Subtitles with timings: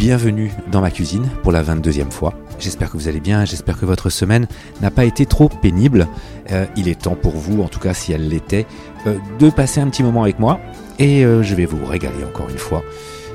[0.00, 2.32] Bienvenue dans ma cuisine pour la 22e fois.
[2.58, 4.46] J'espère que vous allez bien, j'espère que votre semaine
[4.80, 6.08] n'a pas été trop pénible.
[6.52, 8.64] Euh, il est temps pour vous, en tout cas si elle l'était,
[9.06, 10.58] euh, de passer un petit moment avec moi
[10.98, 12.82] et euh, je vais vous régaler encore une fois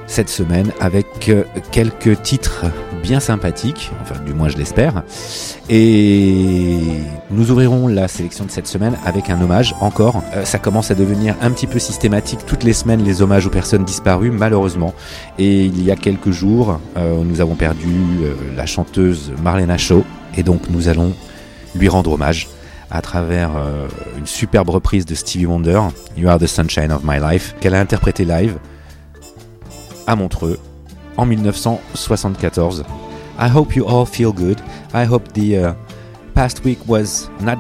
[0.08, 2.66] cette semaine avec euh, quelques titres
[3.02, 5.04] bien sympathiques, enfin du moins je l'espère.
[5.70, 6.80] Et
[7.32, 10.24] nous ouvrirons la sélection de cette semaine avec un hommage encore.
[10.34, 13.52] Euh, ça commence à devenir un petit peu systématique toutes les semaines les hommages aux
[13.52, 14.94] personnes disparues malheureusement.
[15.38, 17.90] Et il y a quelques jours, euh, nous avons perdu
[18.56, 20.04] la chanteuse Marlena Shaw
[20.38, 21.14] et donc nous allons
[21.76, 22.48] lui rendre hommage
[22.92, 23.52] à travers
[24.18, 25.82] une superbe reprise de Stevie Wonder,
[26.16, 28.58] You Are the Sunshine of My Life, qu'elle a interprété live
[30.08, 30.60] à Montreux
[31.18, 32.84] en 1974.
[33.38, 34.62] I hope you all feel good.
[34.94, 35.74] I hope the uh,
[36.34, 37.60] past week was not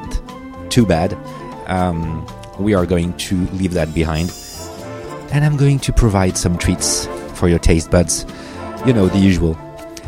[0.69, 1.17] too bad.
[1.67, 2.25] Um,
[2.59, 4.31] we are going to leave that behind.
[5.31, 8.25] And I'm going to provide some treats for your taste buds.
[8.85, 9.57] You know, the usual.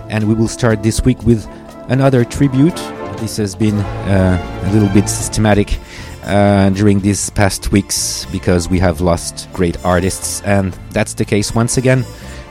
[0.10, 1.46] And we will start this week with
[1.90, 2.76] another tribute.
[3.18, 5.80] This has been uh, a little bit systematic
[6.28, 11.56] uh, during these past weeks because we have lost great artists, and that's the case
[11.56, 12.06] once again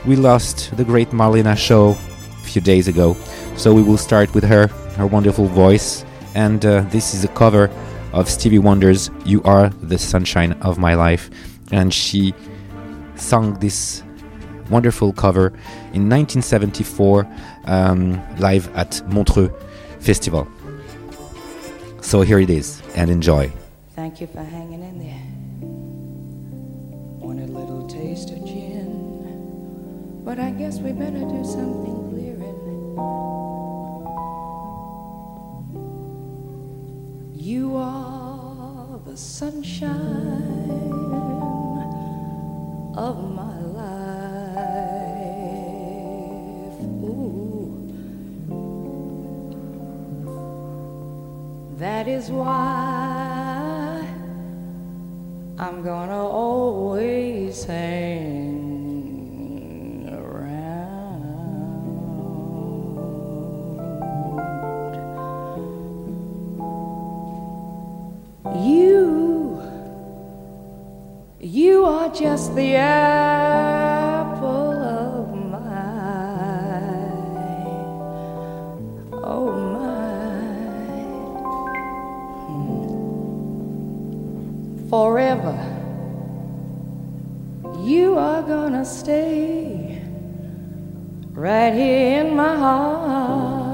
[0.07, 3.15] we lost the great Marlena Shaw a few days ago.
[3.57, 6.05] So we will start with her, her wonderful voice.
[6.33, 7.69] And uh, this is a cover
[8.13, 11.29] of Stevie Wonder's You Are the Sunshine of My Life.
[11.71, 12.33] And she
[13.15, 14.01] sung this
[14.69, 15.47] wonderful cover
[15.93, 17.27] in 1974
[17.65, 19.49] um, live at Montreux
[19.99, 20.47] Festival.
[21.99, 23.51] So here it is, and enjoy.
[23.97, 25.25] Thank you for hanging in there.
[27.19, 32.59] Want a little taste of gin, but I guess we better do something clearing.
[37.33, 39.89] You are the sunshine
[42.95, 44.77] of my life.
[47.01, 47.81] Ooh.
[51.79, 53.26] That is why
[55.59, 58.67] I'm gonna always hang.
[60.07, 60.77] Around.
[68.63, 69.59] You
[71.39, 73.86] you are just the apple
[84.89, 85.53] Forever,
[87.83, 90.01] you are gonna stay
[91.33, 93.67] right here in my heart.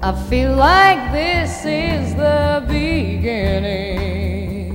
[0.00, 4.72] I feel like this is the beginning.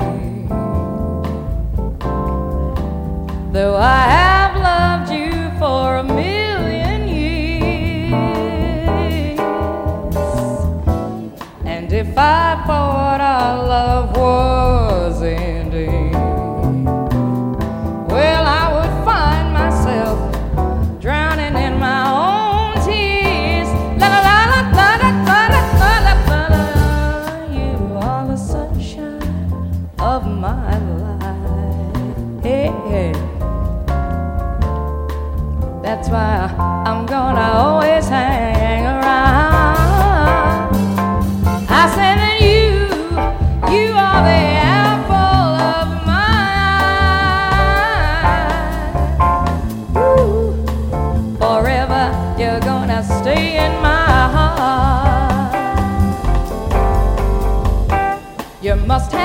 [3.53, 6.34] Though I have loved you for a million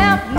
[0.00, 0.29] You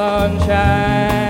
[0.00, 1.29] sunshine.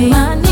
[0.00, 0.43] Mami.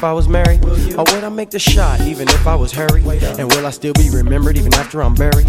[0.00, 0.64] If I was married?
[0.64, 3.04] Or would I make the shot even if I was hurried?
[3.04, 5.46] And will I still be remembered even after I'm buried?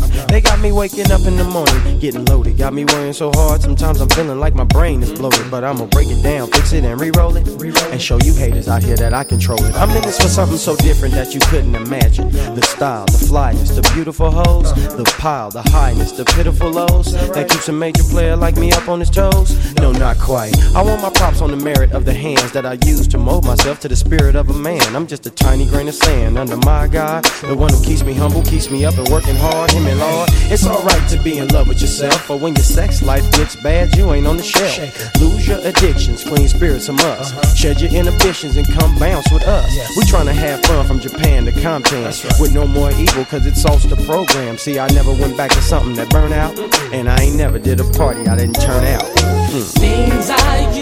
[0.61, 2.55] Got me waking up in the morning, getting loaded.
[2.55, 5.49] Got me worrying so hard, sometimes I'm feeling like my brain is bloated.
[5.49, 7.47] But I'ma break it down, fix it, and re roll it.
[7.91, 9.73] And show you haters out here that I control it.
[9.73, 12.29] I'm in this for something so different that you couldn't imagine.
[12.29, 17.11] The style, the flyness, the beautiful hoes, the pile, the highness, the pitiful lows.
[17.33, 19.57] That keeps a major player like me up on his toes?
[19.77, 20.55] No, not quite.
[20.75, 23.45] I want my props on the merit of the hands that I use to mold
[23.45, 24.95] myself to the spirit of a man.
[24.95, 28.13] I'm just a tiny grain of sand under my God, the one who keeps me
[28.13, 29.71] humble, keeps me up and working hard.
[29.71, 33.01] Him and Lord, it's alright to be in love with yourself, but when your sex
[33.01, 35.15] life gets bad, you ain't on the shelf.
[35.21, 37.57] Lose your addictions, clean spirits a must.
[37.57, 39.71] Shed your inhibitions and come bounce with us.
[39.95, 42.03] We trying to have fun from Japan to Compton
[42.39, 44.57] with no more evil, cause it solves the program.
[44.57, 46.59] See, I never went back to something that burned out,
[46.93, 49.03] and I ain't never did a party I didn't turn out.
[49.03, 49.79] Mm.
[49.79, 50.80] Things I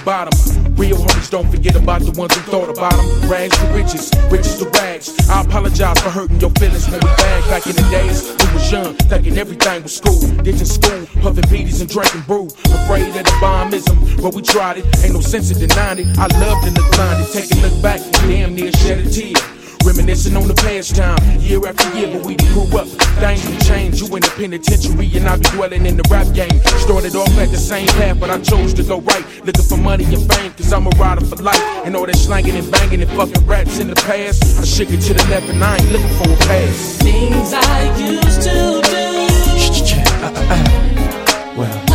[0.00, 0.74] the bottom.
[0.74, 3.30] Real homies don't forget about the ones who thought about them.
[3.30, 5.28] Rags to riches, riches to rags.
[5.28, 8.34] I apologize for hurting your feelings when we back back in the days.
[8.38, 10.20] We was young, thinking everything was school.
[10.42, 12.46] Ditching school, puffing beaties and drinking brew.
[12.64, 14.84] Afraid of the bombism, but we tried it.
[15.04, 16.18] Ain't no sense in denying it.
[16.18, 17.32] I loved and declined it.
[17.32, 19.59] Take a look back, damn near shed a tear.
[19.84, 22.86] Reminiscing on the past time, year after year, but we done grew up.
[23.20, 24.00] Things have changed.
[24.00, 26.60] You in the penitentiary, and I be dwelling in the rap game.
[26.84, 29.24] Started off at the same path, but I chose to go right.
[29.44, 31.60] Looking for money and fame, cause I'm a rider for life.
[31.84, 34.60] And all that slanging and banging and fucking rats in the past.
[34.60, 36.98] I shake it to the left, and I ain't looking for a pass.
[36.98, 41.56] Things I used to do, check, uh, uh, uh.
[41.56, 41.89] Well,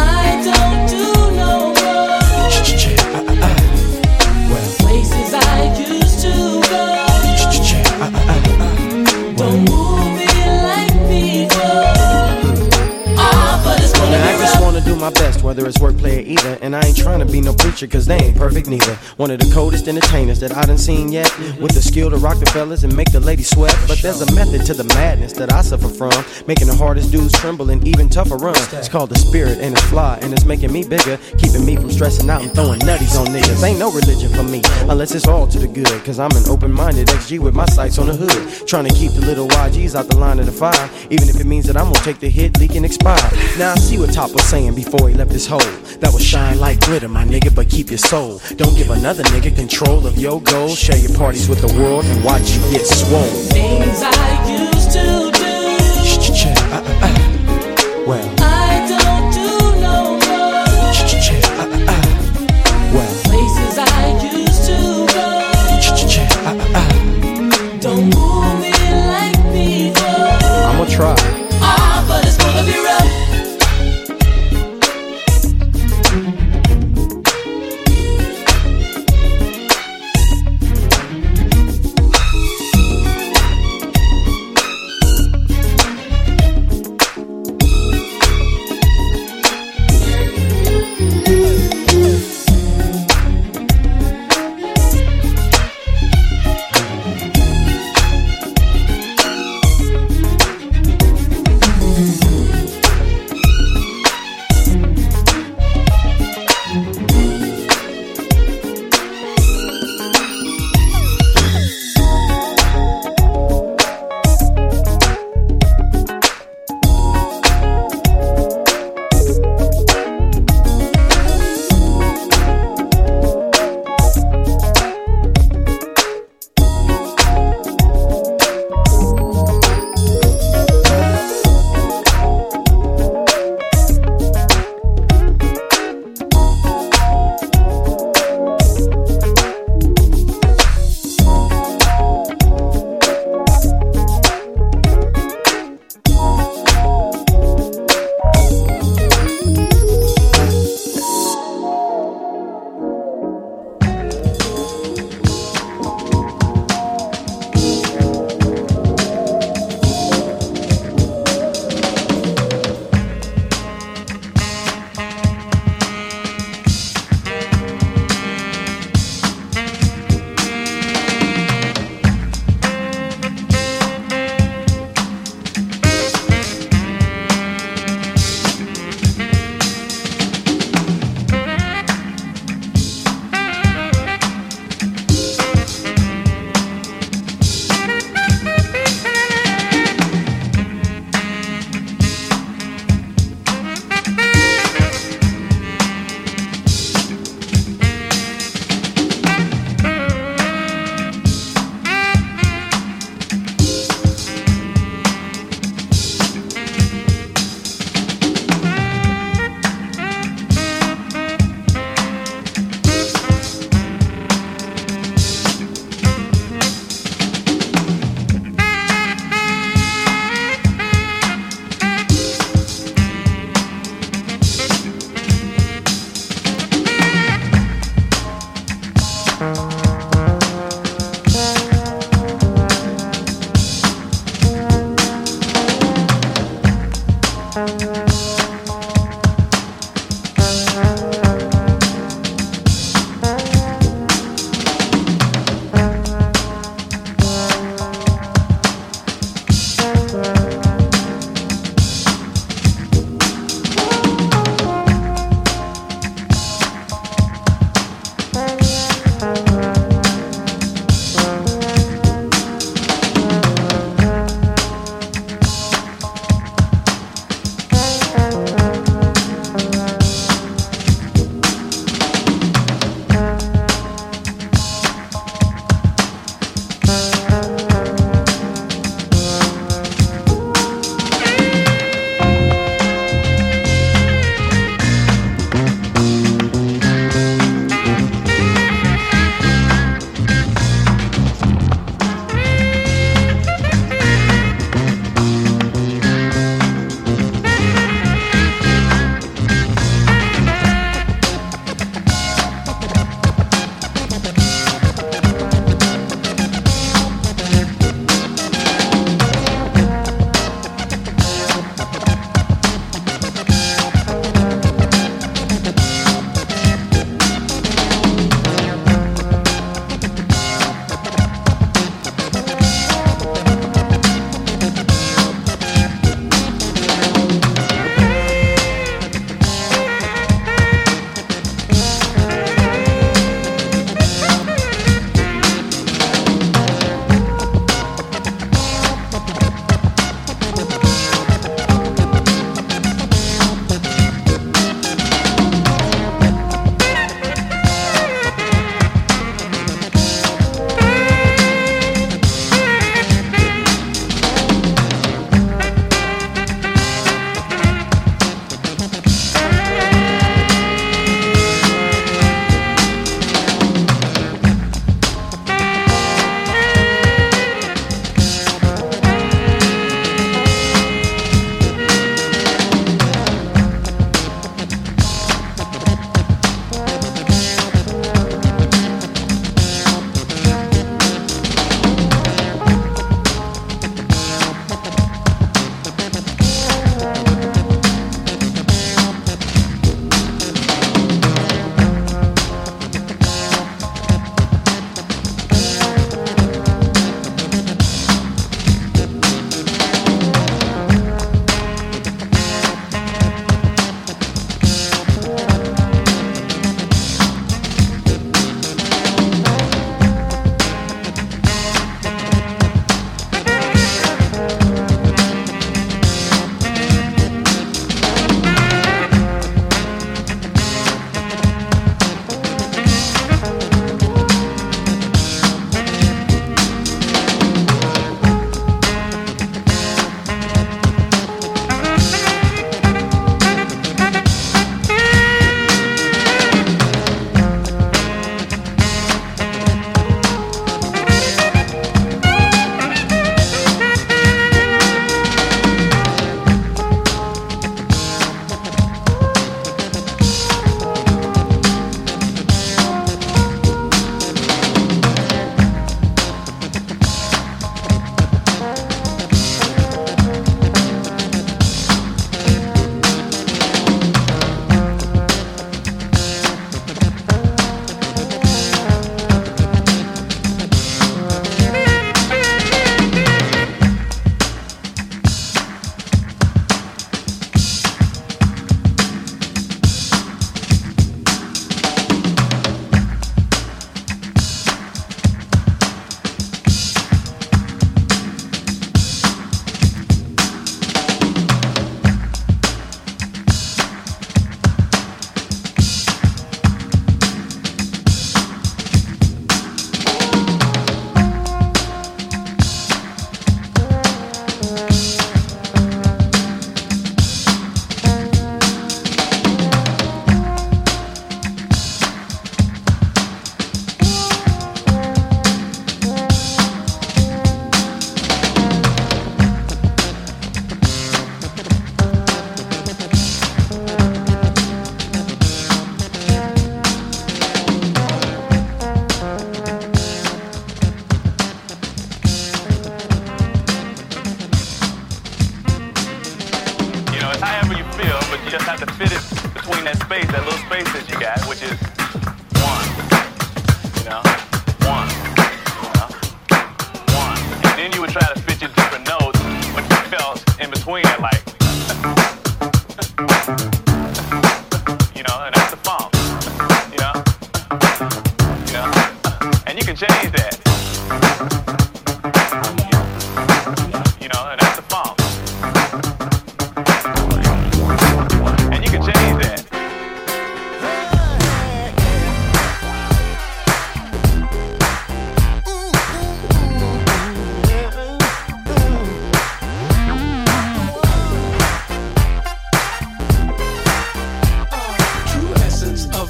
[14.95, 16.57] do my best, whether it's wordplay or either.
[16.61, 18.95] And I ain't trying to be no preacher, cause they ain't perfect neither.
[19.17, 21.29] One of the coldest entertainers that I done seen yet.
[21.59, 23.75] With the skill to rock the fellas and make the ladies sweat.
[23.87, 26.13] But there's a method to the madness that I suffer from.
[26.47, 28.55] Making the hardest dudes tremble and even tougher run.
[28.73, 31.17] It's called the spirit and it's fly, and it's making me bigger.
[31.37, 33.63] Keeping me from stressing out and throwing nutties on niggas.
[33.63, 36.03] Ain't no religion for me, unless it's all to the good.
[36.05, 38.67] Cause I'm an open minded XG with my sights on the hood.
[38.67, 40.89] Trying to keep the little YGs out the line of the fire.
[41.09, 43.29] Even if it means that I'm gonna take the hit, leak and expire.
[43.57, 45.59] Now I see what Top was saying before he left his hole.
[45.99, 48.41] That was shine like glitter, my nigga, but keep your soul.
[48.55, 50.77] Don't give another nigga control of your goals.
[50.77, 53.23] Share your parties with the world and watch you get swole.
[53.23, 55.24] Things I used to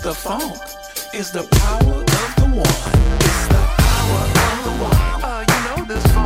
[0.06, 0.54] the funk.
[1.16, 3.18] is the power of the one.
[3.26, 5.24] It's the power of the one.
[5.24, 6.25] Uh, you know this funk.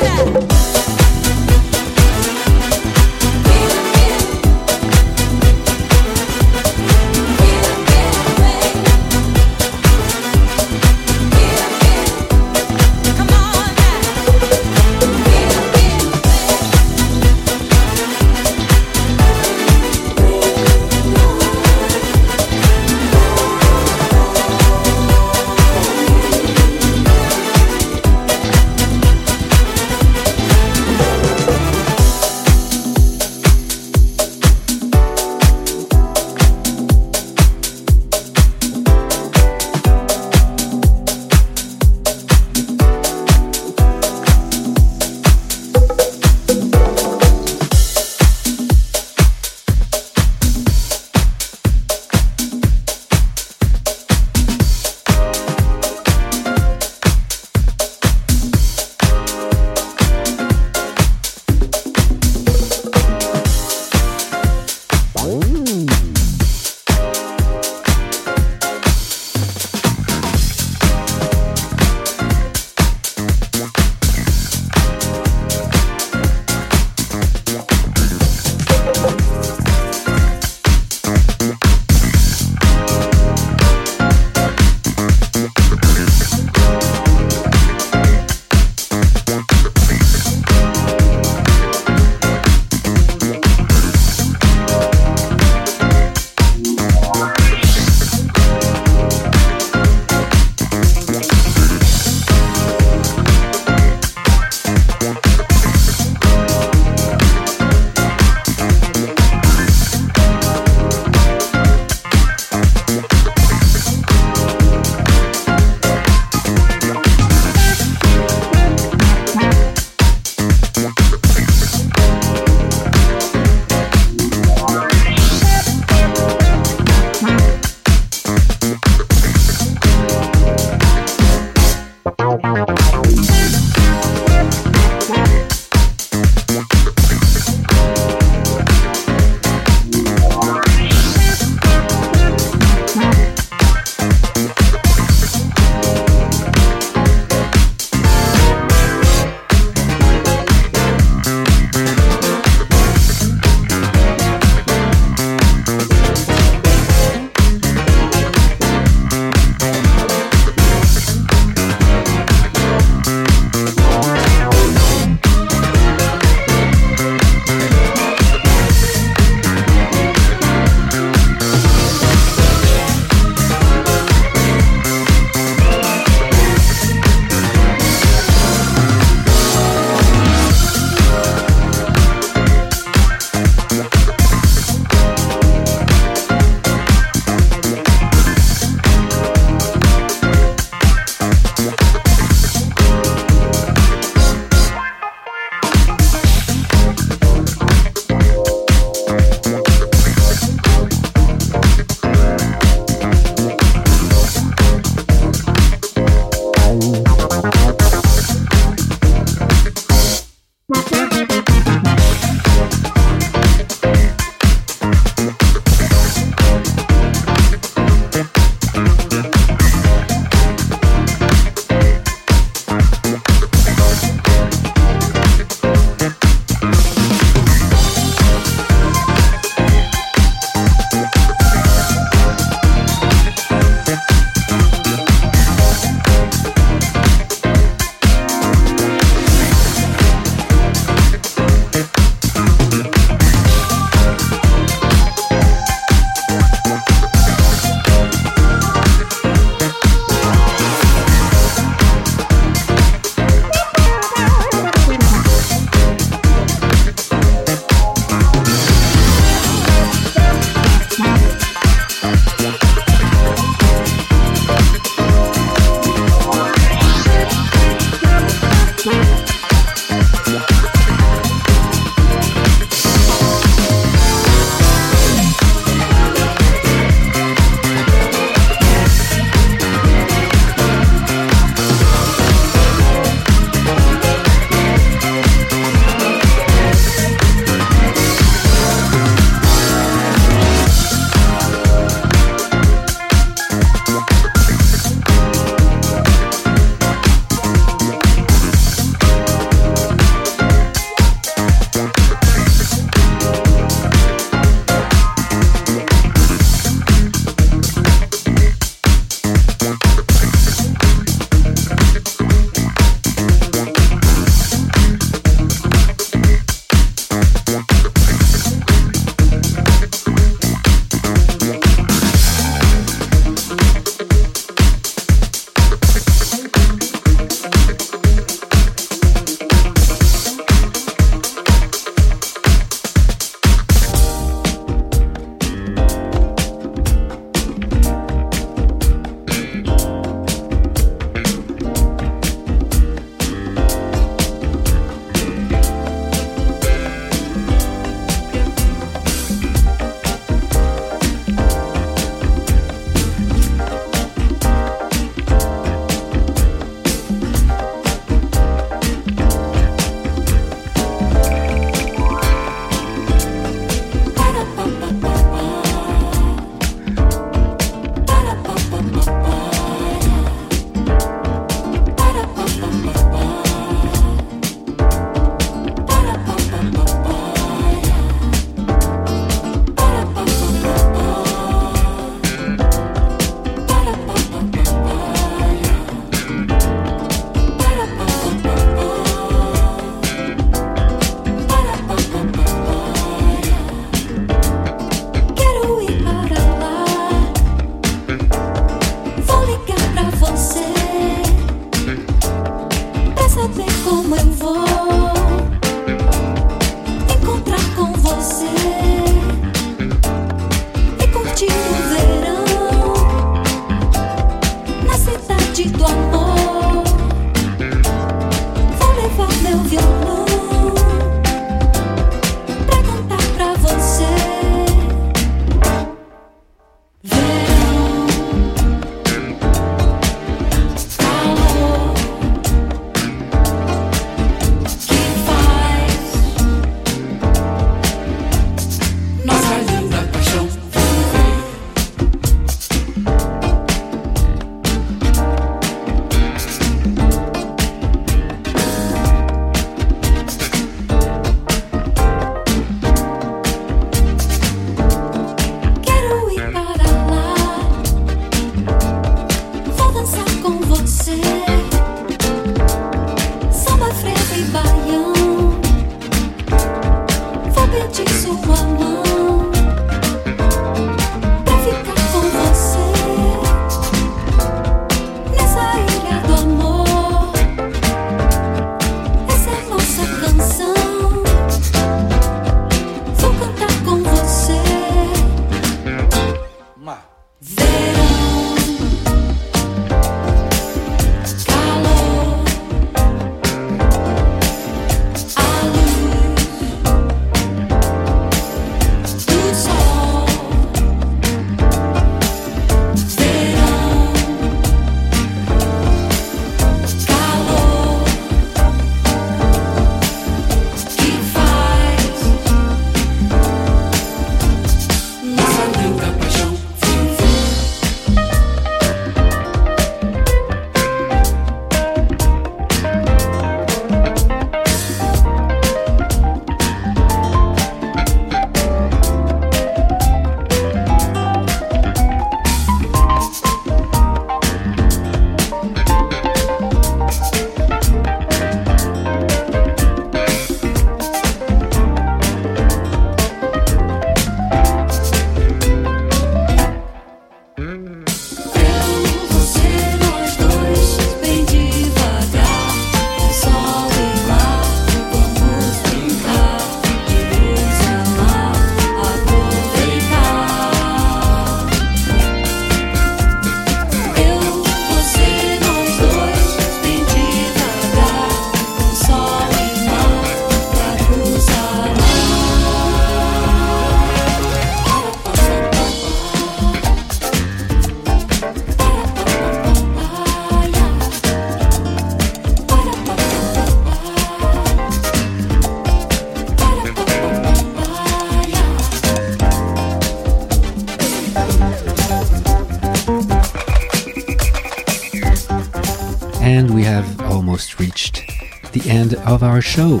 [599.44, 600.00] Our show.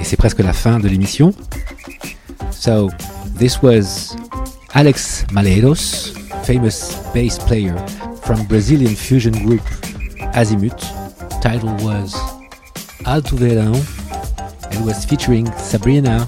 [0.00, 1.32] Et c'est presque la fin de l'émission.
[2.50, 2.90] So,
[3.36, 4.16] this was
[4.74, 6.12] Alex Maleiros,
[6.44, 7.74] famous bass player
[8.22, 9.62] from Brazilian fusion group
[10.34, 10.84] Azimuth.
[11.40, 12.14] Title was
[13.04, 13.74] Alto Verão
[14.70, 16.26] and was featuring Sabrina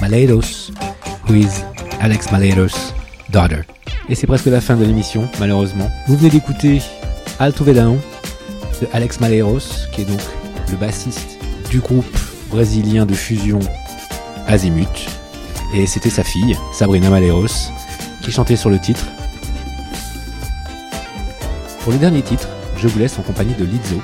[0.00, 0.70] Maleiros,
[1.26, 1.62] who is
[2.00, 2.92] Alex Maleiros'
[3.30, 3.64] daughter.
[4.08, 5.90] Et c'est presque la fin de l'émission, malheureusement.
[6.06, 6.80] Vous venez d'écouter
[7.38, 7.98] Alto Verão
[8.80, 10.20] de Alex Maleiros, qui est donc
[10.70, 11.37] le bassiste
[11.70, 12.18] du groupe
[12.50, 13.60] brésilien de fusion
[14.46, 15.06] Azimuth.
[15.74, 17.70] Et c'était sa fille, Sabrina Maleiros,
[18.22, 19.04] qui chantait sur le titre.
[21.82, 24.00] Pour le dernier titre, je vous laisse en compagnie de Lizzo,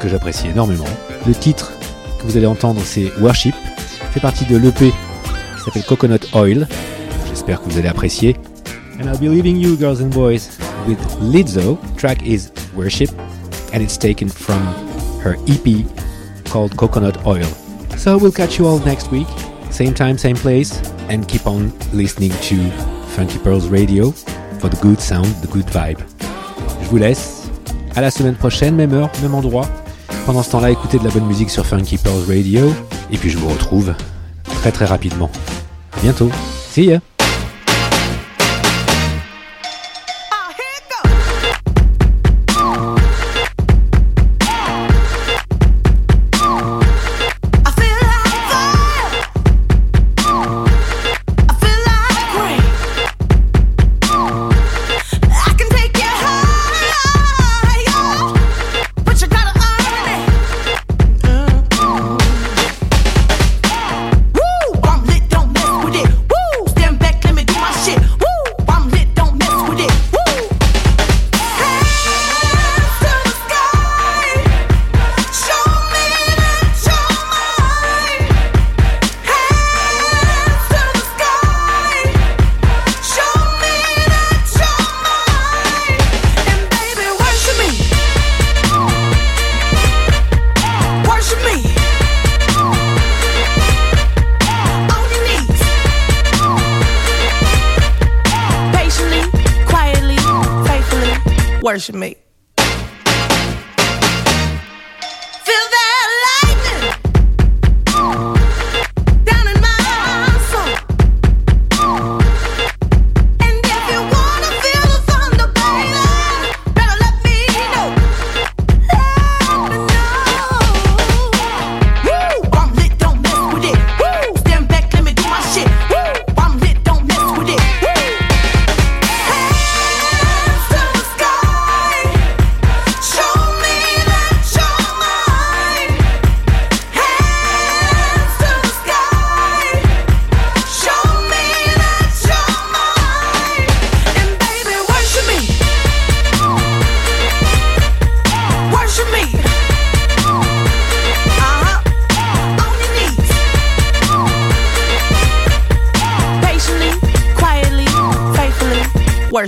[0.00, 0.86] que j'apprécie énormément.
[1.26, 1.72] Le titre
[2.18, 3.54] que vous allez entendre, c'est Worship,
[4.12, 6.66] fait partie de l'EP qui s'appelle Coconut Oil.
[7.28, 8.36] J'espère que vous allez apprécier.
[9.00, 11.78] And I'll be leaving you, girls and boys, with Lizzo.
[11.96, 13.10] Track is Worship,
[13.72, 14.62] and it's taken from
[15.22, 15.84] her EP
[16.52, 17.48] called Coconut Oil.
[17.96, 19.26] So we'll catch you all next week,
[19.70, 22.56] same time, same place, and keep on listening to
[23.16, 24.10] Funky Pearls Radio
[24.60, 25.98] for the good sound, the good vibe.
[26.82, 27.48] Je vous laisse.
[27.94, 29.66] À la semaine prochaine, même heure, même endroit.
[30.26, 32.72] Pendant ce temps-là, écoutez de la bonne musique sur Funky Pearls Radio.
[33.10, 33.94] Et puis je vous retrouve
[34.44, 35.30] très très rapidement.
[35.96, 36.30] À bientôt.
[36.70, 37.11] See ya.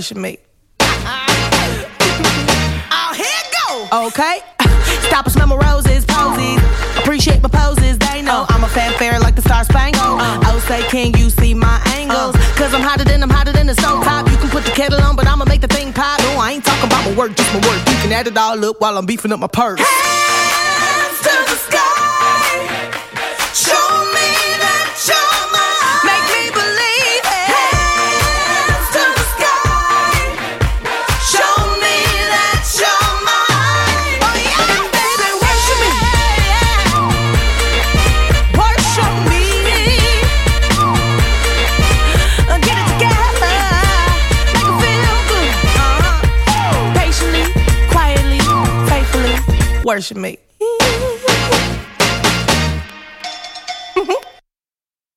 [0.05, 0.37] Worship me.
[2.91, 3.25] Oh, here
[3.57, 4.05] go.
[4.07, 4.39] Okay.
[5.07, 6.61] Stop and smell my roses, posies.
[6.97, 8.53] Appreciate my poses, they know uh.
[8.53, 10.19] I'm a fanfare like the Star Spangled.
[10.45, 12.35] Oh, say, can you see my angles?
[12.35, 12.53] Uh.
[12.55, 14.29] Cause I'm hotter than I'm hotter than the stove top.
[14.29, 16.19] You can put the kettle on, but I'ma make the thing pop.
[16.19, 17.79] No, I ain't talking about my work, just my work.
[17.89, 19.79] You can add it all up while I'm beefing up my purse.
[19.79, 20.24] Hands
[49.99, 50.17] good.
[50.17, 50.44] Uh-huh.